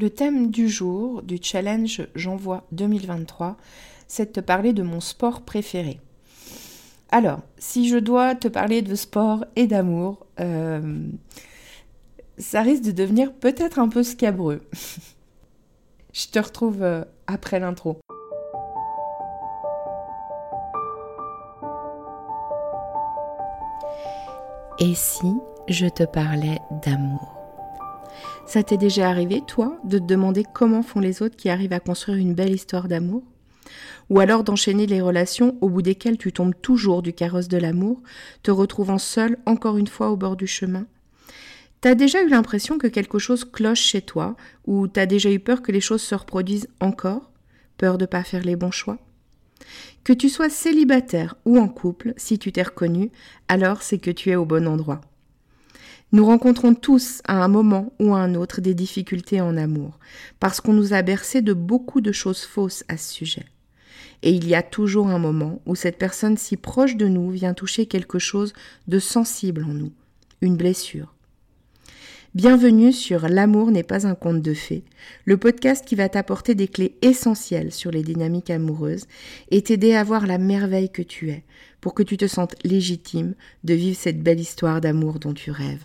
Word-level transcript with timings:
Le 0.00 0.08
thème 0.08 0.50
du 0.50 0.66
jour 0.66 1.20
du 1.20 1.38
challenge 1.42 2.08
J'envoie 2.14 2.66
2023, 2.72 3.58
c'est 4.08 4.26
de 4.28 4.32
te 4.32 4.40
parler 4.40 4.72
de 4.72 4.82
mon 4.82 4.98
sport 4.98 5.42
préféré. 5.42 6.00
Alors, 7.10 7.40
si 7.58 7.86
je 7.86 7.98
dois 7.98 8.34
te 8.34 8.48
parler 8.48 8.80
de 8.80 8.94
sport 8.94 9.44
et 9.56 9.66
d'amour, 9.66 10.26
euh, 10.40 11.06
ça 12.38 12.62
risque 12.62 12.84
de 12.84 12.92
devenir 12.92 13.30
peut-être 13.30 13.78
un 13.78 13.90
peu 13.90 14.02
scabreux. 14.02 14.62
je 16.14 16.28
te 16.28 16.38
retrouve 16.38 16.82
euh, 16.82 17.04
après 17.26 17.60
l'intro. 17.60 17.98
Et 24.78 24.94
si 24.94 25.34
je 25.68 25.88
te 25.88 26.04
parlais 26.04 26.58
d'amour? 26.86 27.39
Ça 28.50 28.64
t'est 28.64 28.76
déjà 28.76 29.08
arrivé, 29.08 29.42
toi, 29.46 29.78
de 29.84 29.96
te 29.96 30.02
demander 30.02 30.42
comment 30.52 30.82
font 30.82 30.98
les 30.98 31.22
autres 31.22 31.36
qui 31.36 31.48
arrivent 31.48 31.72
à 31.72 31.78
construire 31.78 32.18
une 32.18 32.34
belle 32.34 32.52
histoire 32.52 32.88
d'amour? 32.88 33.22
Ou 34.08 34.18
alors 34.18 34.42
d'enchaîner 34.42 34.88
les 34.88 35.00
relations 35.00 35.56
au 35.60 35.68
bout 35.68 35.82
desquelles 35.82 36.18
tu 36.18 36.32
tombes 36.32 36.60
toujours 36.60 37.00
du 37.00 37.12
carrosse 37.12 37.46
de 37.46 37.58
l'amour, 37.58 38.02
te 38.42 38.50
retrouvant 38.50 38.98
seul 38.98 39.38
encore 39.46 39.76
une 39.76 39.86
fois 39.86 40.10
au 40.10 40.16
bord 40.16 40.34
du 40.34 40.48
chemin? 40.48 40.86
T'as 41.80 41.94
déjà 41.94 42.24
eu 42.24 42.28
l'impression 42.28 42.76
que 42.76 42.88
quelque 42.88 43.20
chose 43.20 43.44
cloche 43.44 43.82
chez 43.82 44.02
toi, 44.02 44.36
ou 44.66 44.88
t'as 44.88 45.06
déjà 45.06 45.30
eu 45.30 45.38
peur 45.38 45.62
que 45.62 45.70
les 45.70 45.80
choses 45.80 46.02
se 46.02 46.16
reproduisent 46.16 46.66
encore? 46.80 47.30
Peur 47.78 47.98
de 47.98 48.04
pas 48.04 48.24
faire 48.24 48.42
les 48.42 48.56
bons 48.56 48.72
choix? 48.72 48.98
Que 50.02 50.12
tu 50.12 50.28
sois 50.28 50.50
célibataire 50.50 51.36
ou 51.44 51.56
en 51.56 51.68
couple, 51.68 52.14
si 52.16 52.36
tu 52.36 52.50
t'es 52.50 52.64
reconnu, 52.64 53.12
alors 53.46 53.82
c'est 53.82 53.98
que 53.98 54.10
tu 54.10 54.30
es 54.30 54.34
au 54.34 54.44
bon 54.44 54.66
endroit. 54.66 55.02
Nous 56.12 56.26
rencontrons 56.26 56.74
tous 56.74 57.20
à 57.24 57.44
un 57.44 57.46
moment 57.46 57.92
ou 58.00 58.14
à 58.14 58.18
un 58.18 58.34
autre 58.34 58.60
des 58.60 58.74
difficultés 58.74 59.40
en 59.40 59.56
amour, 59.56 60.00
parce 60.40 60.60
qu'on 60.60 60.72
nous 60.72 60.92
a 60.92 61.02
bercé 61.02 61.40
de 61.40 61.52
beaucoup 61.52 62.00
de 62.00 62.10
choses 62.10 62.42
fausses 62.42 62.82
à 62.88 62.96
ce 62.96 63.14
sujet. 63.14 63.44
Et 64.22 64.32
il 64.32 64.48
y 64.48 64.56
a 64.56 64.62
toujours 64.62 65.06
un 65.06 65.20
moment 65.20 65.62
où 65.66 65.76
cette 65.76 65.98
personne 65.98 66.36
si 66.36 66.56
proche 66.56 66.96
de 66.96 67.06
nous 67.06 67.30
vient 67.30 67.54
toucher 67.54 67.86
quelque 67.86 68.18
chose 68.18 68.54
de 68.88 68.98
sensible 68.98 69.62
en 69.62 69.72
nous, 69.72 69.92
une 70.40 70.56
blessure. 70.56 71.14
Bienvenue 72.34 72.92
sur 72.92 73.28
L'amour 73.28 73.70
n'est 73.70 73.84
pas 73.84 74.06
un 74.06 74.16
conte 74.16 74.42
de 74.42 74.54
fées, 74.54 74.84
le 75.24 75.36
podcast 75.36 75.84
qui 75.84 75.94
va 75.94 76.08
t'apporter 76.08 76.56
des 76.56 76.68
clés 76.68 76.96
essentielles 77.02 77.72
sur 77.72 77.92
les 77.92 78.02
dynamiques 78.02 78.50
amoureuses 78.50 79.06
et 79.50 79.62
t'aider 79.62 79.94
à 79.94 80.02
voir 80.02 80.26
la 80.26 80.38
merveille 80.38 80.90
que 80.90 81.02
tu 81.02 81.30
es, 81.30 81.44
pour 81.80 81.94
que 81.94 82.02
tu 82.02 82.16
te 82.16 82.26
sentes 82.26 82.54
légitime 82.64 83.34
de 83.62 83.74
vivre 83.74 83.96
cette 83.96 84.22
belle 84.22 84.40
histoire 84.40 84.80
d'amour 84.80 85.18
dont 85.18 85.34
tu 85.34 85.50
rêves, 85.50 85.84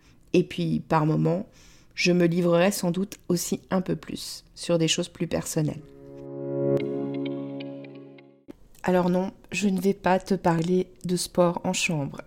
Et 0.33 0.43
puis, 0.43 0.81
par 0.87 1.05
moments, 1.05 1.45
je 1.95 2.11
me 2.11 2.25
livrerai 2.25 2.71
sans 2.71 2.91
doute 2.91 3.19
aussi 3.27 3.61
un 3.69 3.81
peu 3.81 3.95
plus 3.95 4.43
sur 4.55 4.77
des 4.77 4.87
choses 4.87 5.09
plus 5.09 5.27
personnelles. 5.27 5.81
Alors 8.83 9.09
non, 9.09 9.31
je 9.51 9.67
ne 9.67 9.79
vais 9.79 9.93
pas 9.93 10.19
te 10.19 10.33
parler 10.33 10.87
de 11.05 11.15
sport 11.15 11.61
en 11.63 11.73
chambre. 11.73 12.21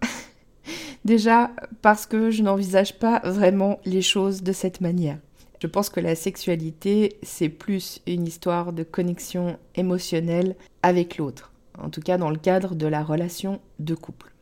Déjà 1.04 1.50
parce 1.82 2.06
que 2.06 2.30
je 2.30 2.42
n'envisage 2.42 2.98
pas 2.98 3.20
vraiment 3.24 3.80
les 3.84 4.02
choses 4.02 4.42
de 4.42 4.52
cette 4.52 4.80
manière. 4.80 5.18
Je 5.60 5.66
pense 5.66 5.88
que 5.88 6.00
la 6.00 6.14
sexualité, 6.14 7.16
c'est 7.22 7.48
plus 7.48 8.00
une 8.06 8.26
histoire 8.26 8.72
de 8.72 8.82
connexion 8.82 9.58
émotionnelle 9.74 10.56
avec 10.82 11.16
l'autre, 11.16 11.52
en 11.78 11.90
tout 11.90 12.00
cas 12.00 12.18
dans 12.18 12.30
le 12.30 12.36
cadre 12.36 12.74
de 12.74 12.86
la 12.86 13.02
relation 13.02 13.60
de 13.78 13.94
couple. 13.94 14.33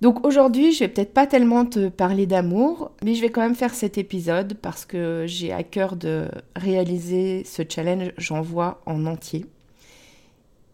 Donc 0.00 0.24
aujourd'hui, 0.24 0.72
je 0.72 0.80
vais 0.80 0.88
peut-être 0.88 1.12
pas 1.12 1.26
tellement 1.26 1.64
te 1.64 1.88
parler 1.88 2.26
d'amour, 2.26 2.92
mais 3.02 3.14
je 3.14 3.20
vais 3.20 3.30
quand 3.30 3.40
même 3.40 3.56
faire 3.56 3.74
cet 3.74 3.98
épisode 3.98 4.54
parce 4.54 4.84
que 4.84 5.24
j'ai 5.26 5.52
à 5.52 5.64
cœur 5.64 5.96
de 5.96 6.28
réaliser 6.54 7.42
ce 7.44 7.62
challenge, 7.68 8.12
j'en 8.16 8.40
vois 8.40 8.80
en 8.86 9.06
entier. 9.06 9.46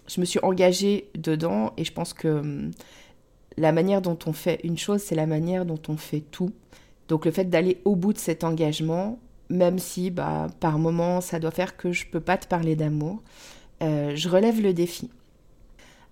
Je 0.09 0.21
me 0.21 0.27
suis 0.27 0.41
engagée 0.43 1.09
dedans 1.15 1.73
et 1.79 1.85
je 1.85 1.93
pense 1.93 2.13
que 2.13 2.29
hum, 2.29 2.71
la 3.57 3.73
manière 3.73 4.03
dont 4.03 4.19
on 4.27 4.35
fait 4.35 4.61
une 4.63 4.77
chose, 4.77 5.01
c'est 5.01 5.15
la 5.15 5.27
manière 5.27 5.65
dont 5.65 5.81
on 5.89 5.97
fait 5.97 6.21
tout. 6.21 6.53
Donc 7.09 7.25
le 7.25 7.31
fait 7.31 7.45
d'aller 7.45 7.81
au 7.87 7.97
bout 7.97 8.13
de 8.13 8.19
cet 8.19 8.45
engagement, 8.45 9.19
même 9.49 9.79
si 9.79 10.11
bah, 10.11 10.49
par 10.61 10.79
moment 10.79 11.23
ça 11.23 11.39
doit 11.39 11.51
faire 11.51 11.79
que 11.79 11.93
je 11.93 12.07
peux 12.07 12.21
pas 12.21 12.37
te 12.37 12.47
parler 12.47 12.77
d'amour, 12.77 13.23
euh, 13.83 14.13
je 14.15 14.29
relève 14.29 14.61
le 14.61 14.75
défi. 14.75 15.11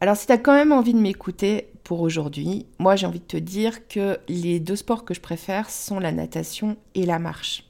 Alors 0.01 0.17
si 0.17 0.27
tu 0.27 0.33
as 0.33 0.39
quand 0.39 0.55
même 0.55 0.73
envie 0.73 0.95
de 0.95 0.99
m'écouter 0.99 1.69
pour 1.85 2.01
aujourd'hui, 2.01 2.67
moi 2.79 2.97
j'ai 2.97 3.07
envie 3.07 3.21
de 3.21 3.25
te 3.25 3.37
dire 3.37 3.89
que 3.89 4.19
les 4.29 4.61
deux 4.61 4.77
sports 4.77 5.05
que 5.05 5.15
je 5.15 5.21
préfère 5.21 5.71
sont 5.71 5.99
la 5.99 6.13
natation 6.13 6.77
et 6.95 7.07
la 7.07 7.19
marche. 7.19 7.65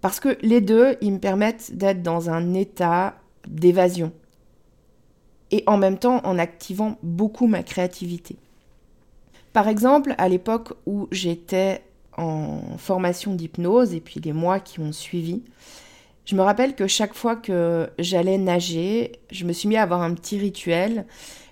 Parce 0.00 0.20
que 0.20 0.38
les 0.42 0.60
deux, 0.60 0.96
ils 1.00 1.12
me 1.12 1.18
permettent 1.18 1.76
d'être 1.76 2.02
dans 2.02 2.30
un 2.30 2.54
état 2.54 3.18
d'évasion. 3.48 4.12
Et 5.50 5.62
en 5.66 5.78
même 5.78 5.98
temps 5.98 6.20
en 6.24 6.38
activant 6.38 6.98
beaucoup 7.02 7.46
ma 7.46 7.62
créativité. 7.62 8.36
Par 9.52 9.68
exemple, 9.68 10.14
à 10.18 10.28
l'époque 10.28 10.74
où 10.86 11.08
j'étais 11.10 11.82
en 12.16 12.60
formation 12.78 13.34
d'hypnose 13.34 13.94
et 13.94 14.00
puis 14.00 14.20
les 14.20 14.32
mois 14.32 14.60
qui 14.60 14.80
ont 14.80 14.92
suivi, 14.92 15.42
je 16.24 16.34
me 16.34 16.42
rappelle 16.42 16.74
que 16.74 16.86
chaque 16.86 17.14
fois 17.14 17.36
que 17.36 17.88
j'allais 17.98 18.36
nager, 18.36 19.12
je 19.30 19.44
me 19.44 19.52
suis 19.52 19.68
mis 19.68 19.76
à 19.76 19.82
avoir 19.82 20.02
un 20.02 20.12
petit 20.12 20.38
rituel 20.38 21.06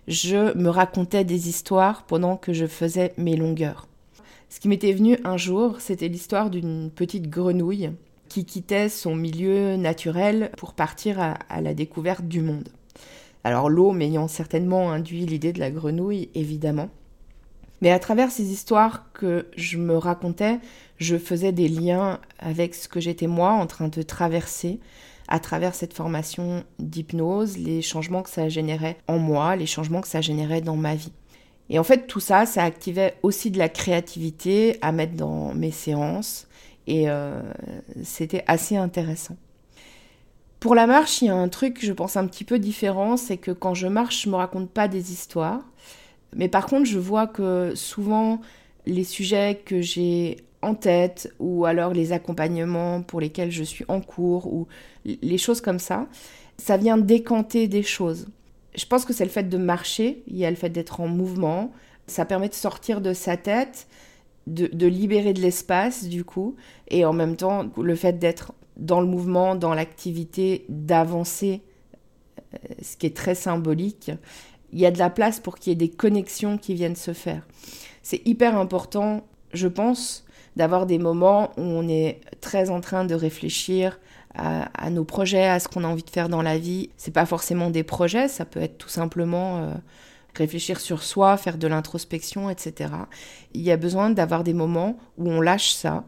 je 0.08 0.56
me 0.56 0.68
racontais 0.68 1.24
des 1.24 1.48
histoires 1.48 2.04
pendant 2.04 2.36
que 2.36 2.52
je 2.52 2.66
faisais 2.66 3.12
mes 3.16 3.36
longueurs. 3.36 3.86
Ce 4.50 4.60
qui 4.60 4.68
m'était 4.68 4.92
venu 4.92 5.18
un 5.24 5.36
jour, 5.36 5.80
c'était 5.80 6.08
l'histoire 6.08 6.50
d'une 6.50 6.90
petite 6.90 7.28
grenouille 7.28 7.90
qui 8.28 8.44
quittait 8.44 8.88
son 8.88 9.14
milieu 9.14 9.76
naturel 9.76 10.50
pour 10.56 10.74
partir 10.74 11.20
à, 11.20 11.60
la 11.60 11.74
découverte 11.74 12.26
du 12.26 12.40
monde. 12.40 12.68
Alors 13.44 13.68
l'eau 13.68 13.92
m'ayant 13.92 14.28
certainement 14.28 14.90
induit 14.90 15.26
l'idée 15.26 15.52
de 15.52 15.60
la 15.60 15.70
grenouille, 15.70 16.30
évidemment. 16.34 16.88
Mais 17.80 17.90
à 17.90 17.98
travers 17.98 18.30
ces 18.30 18.50
histoires 18.50 19.12
que 19.12 19.46
je 19.56 19.76
me 19.76 19.96
racontais, 19.96 20.58
je 20.98 21.16
faisais 21.18 21.52
des 21.52 21.68
liens 21.68 22.20
avec 22.38 22.74
ce 22.74 22.88
que 22.88 23.00
j'étais 23.00 23.26
moi 23.26 23.52
en 23.52 23.66
train 23.66 23.88
de 23.88 24.02
traverser, 24.02 24.80
à 25.28 25.40
travers 25.40 25.74
cette 25.74 25.94
formation 25.94 26.64
d'hypnose, 26.78 27.56
les 27.58 27.82
changements 27.82 28.22
que 28.22 28.30
ça 28.30 28.48
générait 28.48 28.98
en 29.08 29.18
moi, 29.18 29.56
les 29.56 29.66
changements 29.66 30.00
que 30.00 30.08
ça 30.08 30.20
générait 30.20 30.60
dans 30.60 30.76
ma 30.76 30.94
vie. 30.94 31.12
Et 31.70 31.78
en 31.78 31.84
fait, 31.84 32.06
tout 32.06 32.20
ça, 32.20 32.46
ça 32.46 32.62
activait 32.62 33.16
aussi 33.22 33.50
de 33.50 33.58
la 33.58 33.68
créativité 33.68 34.78
à 34.82 34.92
mettre 34.92 35.14
dans 35.14 35.54
mes 35.54 35.70
séances 35.70 36.46
et 36.86 37.08
euh, 37.08 37.40
c'était 38.02 38.44
assez 38.46 38.76
intéressant. 38.76 39.36
Pour 40.60 40.74
la 40.74 40.86
marche, 40.86 41.22
il 41.22 41.26
y 41.26 41.28
a 41.28 41.34
un 41.34 41.48
truc, 41.48 41.78
je 41.82 41.92
pense, 41.92 42.16
un 42.16 42.26
petit 42.26 42.44
peu 42.44 42.58
différent, 42.58 43.16
c'est 43.16 43.36
que 43.36 43.50
quand 43.50 43.74
je 43.74 43.86
marche, 43.86 44.22
je 44.24 44.30
me 44.30 44.36
raconte 44.36 44.70
pas 44.70 44.88
des 44.88 45.12
histoires. 45.12 45.60
Mais 46.34 46.48
par 46.48 46.66
contre, 46.66 46.86
je 46.86 46.98
vois 46.98 47.26
que 47.26 47.74
souvent, 47.74 48.40
les 48.86 49.04
sujets 49.04 49.60
que 49.64 49.80
j'ai 49.80 50.38
en 50.64 50.74
tête 50.74 51.32
ou 51.38 51.64
alors 51.64 51.92
les 51.92 52.12
accompagnements 52.12 53.02
pour 53.02 53.20
lesquels 53.20 53.50
je 53.50 53.62
suis 53.62 53.84
en 53.88 54.00
cours 54.00 54.52
ou 54.52 54.66
les 55.04 55.38
choses 55.38 55.60
comme 55.60 55.78
ça, 55.78 56.08
ça 56.58 56.76
vient 56.76 56.98
décanter 56.98 57.68
des 57.68 57.82
choses. 57.82 58.26
Je 58.74 58.86
pense 58.86 59.04
que 59.04 59.12
c'est 59.12 59.24
le 59.24 59.30
fait 59.30 59.48
de 59.48 59.58
marcher, 59.58 60.22
il 60.26 60.36
y 60.36 60.44
a 60.44 60.50
le 60.50 60.56
fait 60.56 60.70
d'être 60.70 61.00
en 61.00 61.06
mouvement, 61.06 61.72
ça 62.06 62.24
permet 62.24 62.48
de 62.48 62.54
sortir 62.54 63.00
de 63.00 63.12
sa 63.12 63.36
tête, 63.36 63.86
de, 64.46 64.86
libérer 64.86 65.32
de 65.32 65.40
l'espace 65.40 66.04
du 66.04 66.24
coup, 66.24 66.56
et 66.88 67.04
en 67.04 67.12
même 67.12 67.36
temps 67.36 67.66
le 67.78 67.94
fait 67.94 68.18
d'être 68.18 68.52
dans 68.76 69.00
le 69.00 69.06
mouvement, 69.06 69.54
dans 69.54 69.74
l'activité, 69.74 70.64
d'avancer, 70.68 71.62
euh, 72.54 72.58
ce 72.82 72.96
qui 72.96 73.06
est 73.06 73.16
très 73.16 73.34
symbolique, 73.34 74.10
il 74.72 74.80
y 74.80 74.86
a 74.86 74.90
de 74.90 74.98
la 74.98 75.10
place 75.10 75.38
pour 75.38 75.56
qu'il 75.56 75.70
y 75.70 75.72
ait 75.72 75.76
des 75.76 75.88
connexions 75.88 76.58
qui 76.58 76.74
viennent 76.74 76.96
se 76.96 77.12
faire. 77.12 77.46
C'est 78.02 78.26
hyper 78.26 78.58
important, 78.58 79.24
je 79.52 79.68
pense, 79.68 80.23
d'avoir 80.56 80.86
des 80.86 80.98
moments 80.98 81.50
où 81.56 81.62
on 81.62 81.88
est 81.88 82.20
très 82.40 82.70
en 82.70 82.80
train 82.80 83.04
de 83.04 83.14
réfléchir 83.14 83.98
à, 84.36 84.90
nos 84.90 85.04
projets, 85.04 85.46
à 85.46 85.60
ce 85.60 85.68
qu'on 85.68 85.84
a 85.84 85.86
envie 85.86 86.02
de 86.02 86.10
faire 86.10 86.28
dans 86.28 86.42
la 86.42 86.58
vie. 86.58 86.90
C'est 86.96 87.12
pas 87.12 87.26
forcément 87.26 87.70
des 87.70 87.84
projets, 87.84 88.28
ça 88.28 88.44
peut 88.44 88.60
être 88.60 88.78
tout 88.78 88.88
simplement 88.88 89.58
euh, 89.58 89.74
réfléchir 90.34 90.80
sur 90.80 91.02
soi, 91.02 91.36
faire 91.36 91.56
de 91.56 91.68
l'introspection, 91.68 92.50
etc. 92.50 92.90
Il 93.52 93.62
y 93.62 93.70
a 93.70 93.76
besoin 93.76 94.10
d'avoir 94.10 94.42
des 94.42 94.54
moments 94.54 94.98
où 95.18 95.30
on 95.30 95.40
lâche 95.40 95.72
ça 95.72 96.04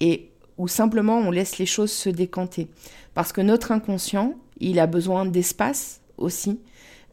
et 0.00 0.30
où 0.56 0.68
simplement 0.68 1.18
on 1.18 1.30
laisse 1.30 1.58
les 1.58 1.66
choses 1.66 1.92
se 1.92 2.08
décanter. 2.08 2.68
Parce 3.14 3.32
que 3.32 3.40
notre 3.40 3.72
inconscient, 3.72 4.34
il 4.60 4.78
a 4.78 4.86
besoin 4.86 5.26
d'espace 5.26 6.00
aussi 6.16 6.60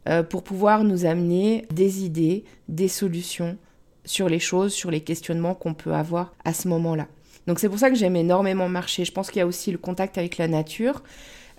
euh, 0.08 0.22
pour 0.22 0.44
pouvoir 0.44 0.84
nous 0.84 1.06
amener 1.06 1.66
des 1.72 2.06
idées, 2.06 2.44
des 2.70 2.88
solutions 2.88 3.58
sur 4.06 4.30
les 4.30 4.40
choses, 4.40 4.74
sur 4.74 4.92
les 4.92 5.02
questionnements 5.02 5.56
qu'on 5.56 5.74
peut 5.74 5.94
avoir 5.94 6.34
à 6.44 6.54
ce 6.54 6.68
moment-là. 6.68 7.08
Donc 7.48 7.60
c'est 7.60 7.70
pour 7.70 7.80
ça 7.80 7.90
que 7.90 7.96
j'aime 7.96 8.16
énormément 8.16 8.70
marcher. 8.70 9.06
Je 9.06 9.12
pense 9.12 9.30
qu'il 9.30 9.40
y 9.40 9.44
a 9.44 9.48
aussi 9.48 9.72
le 9.72 9.78
contact 9.78 10.18
avec 10.18 10.38
la 10.38 10.48
nature. 10.48 11.04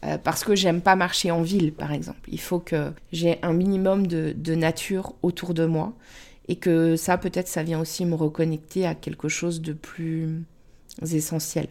Euh, 0.04 0.18
parce 0.18 0.44
que 0.44 0.54
j'aime 0.54 0.82
pas 0.82 0.94
marcher 0.94 1.30
en 1.30 1.42
ville, 1.42 1.72
par 1.72 1.92
exemple. 1.92 2.28
Il 2.30 2.40
faut 2.40 2.58
que 2.58 2.92
j'ai 3.12 3.38
un 3.42 3.54
minimum 3.54 4.06
de, 4.06 4.54
nature 4.54 5.14
autour 5.22 5.54
de 5.54 5.64
moi 5.64 5.94
et 6.48 6.56
que 6.56 6.96
ça, 6.96 7.16
peut-être, 7.16 7.48
ça 7.48 7.62
vient 7.62 7.80
aussi 7.80 8.04
me 8.04 8.14
reconnecter 8.14 8.86
à 8.86 8.94
quelque 8.94 9.28
chose 9.28 9.62
de 9.62 9.72
plus 9.72 10.42
essentiel. 11.02 11.68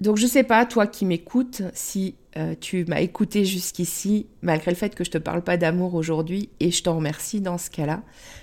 Donc 0.00 0.16
je 0.16 0.26
sais 0.26 0.42
pas, 0.42 0.66
toi 0.66 0.86
qui 0.86 1.06
m'écoutes, 1.06 1.62
si 1.72 2.14
euh, 2.36 2.54
tu 2.58 2.84
m'as 2.86 3.00
écouté 3.00 3.44
jusqu'ici, 3.44 4.26
malgré 4.40 4.70
le 4.70 4.76
fait 4.76 4.94
que 4.94 5.04
je 5.04 5.10
te 5.10 5.18
parle 5.18 5.42
pas 5.42 5.56
d'amour 5.56 5.94
aujourd'hui, 5.94 6.48
et 6.60 6.70
je 6.70 6.82
t'en 6.82 6.96
remercie 6.96 7.40
dans 7.40 7.58
ce 7.58 7.70
cas-là. 7.70 8.02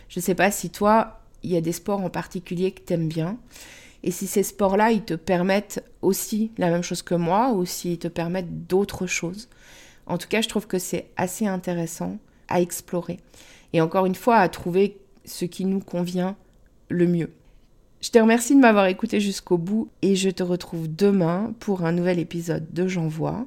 Je 0.09 0.19
sais 0.19 0.35
pas 0.35 0.51
si 0.51 0.69
toi, 0.69 1.21
il 1.43 1.51
y 1.51 1.57
a 1.57 1.61
des 1.61 1.71
sports 1.71 2.01
en 2.01 2.09
particulier 2.09 2.71
que 2.71 2.81
tu 2.85 2.93
aimes 2.93 3.07
bien. 3.07 3.37
Et 4.03 4.11
si 4.11 4.27
ces 4.27 4.43
sports-là, 4.43 4.91
ils 4.91 5.03
te 5.03 5.13
permettent 5.13 5.83
aussi 6.01 6.51
la 6.57 6.69
même 6.69 6.83
chose 6.83 7.01
que 7.01 7.15
moi, 7.15 7.51
ou 7.51 7.65
s'ils 7.65 7.99
te 7.99 8.07
permettent 8.07 8.67
d'autres 8.67 9.07
choses. 9.07 9.49
En 10.05 10.17
tout 10.17 10.27
cas, 10.27 10.41
je 10.41 10.47
trouve 10.47 10.67
que 10.67 10.79
c'est 10.79 11.07
assez 11.17 11.45
intéressant 11.47 12.17
à 12.47 12.61
explorer. 12.61 13.19
Et 13.73 13.81
encore 13.81 14.05
une 14.05 14.15
fois, 14.15 14.37
à 14.37 14.49
trouver 14.49 14.97
ce 15.25 15.45
qui 15.45 15.65
nous 15.65 15.79
convient 15.79 16.35
le 16.89 17.07
mieux. 17.07 17.31
Je 18.01 18.11
te 18.11 18.19
remercie 18.19 18.55
de 18.55 18.61
m'avoir 18.61 18.85
écouté 18.85 19.19
jusqu'au 19.19 19.57
bout 19.57 19.89
et 20.01 20.15
je 20.15 20.29
te 20.29 20.41
retrouve 20.41 20.87
demain 20.87 21.53
pour 21.59 21.83
un 21.83 21.91
nouvel 21.91 22.17
épisode 22.17 22.65
de 22.71 22.87
J'envoie, 22.87 23.45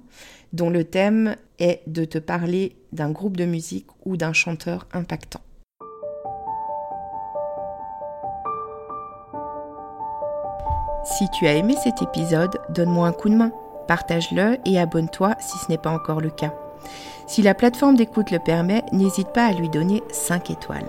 dont 0.52 0.68
le 0.68 0.84
thème 0.84 1.36
est 1.58 1.80
de 1.86 2.04
te 2.04 2.18
parler 2.18 2.76
d'un 2.92 3.10
groupe 3.10 3.38
de 3.38 3.46
musique 3.46 3.86
ou 4.04 4.18
d'un 4.18 4.34
chanteur 4.34 4.86
impactant. 4.92 5.40
Si 11.04 11.30
tu 11.30 11.46
as 11.46 11.54
aimé 11.54 11.74
cet 11.82 12.02
épisode, 12.02 12.60
donne-moi 12.68 13.08
un 13.08 13.12
coup 13.12 13.30
de 13.30 13.34
main, 13.34 13.52
partage-le 13.88 14.58
et 14.66 14.78
abonne-toi 14.78 15.34
si 15.40 15.56
ce 15.58 15.70
n'est 15.70 15.78
pas 15.78 15.90
encore 15.90 16.20
le 16.20 16.30
cas. 16.30 16.54
Si 17.26 17.40
la 17.40 17.54
plateforme 17.54 17.96
d'écoute 17.96 18.30
le 18.30 18.38
permet, 18.38 18.84
n'hésite 18.92 19.28
pas 19.28 19.46
à 19.46 19.52
lui 19.52 19.70
donner 19.70 20.02
5 20.12 20.50
étoiles. 20.50 20.88